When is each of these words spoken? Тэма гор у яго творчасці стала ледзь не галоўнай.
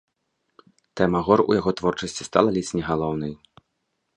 Тэма 1.01 1.19
гор 1.27 1.39
у 1.49 1.57
яго 1.59 1.71
творчасці 1.81 2.27
стала 2.29 2.49
ледзь 2.57 2.73
не 2.79 2.83
галоўнай. 2.89 3.33